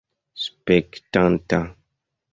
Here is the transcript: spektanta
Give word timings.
spektanta 0.43 1.61